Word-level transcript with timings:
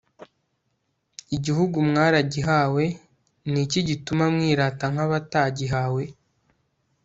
igihugu 1.35 1.77
mwaragihawe 1.89 2.83
ni 3.51 3.59
iki 3.65 3.79
gituma 3.87 4.23
mwirata 4.33 4.85
nk' 4.93 5.03
abatagihawe 5.05 6.03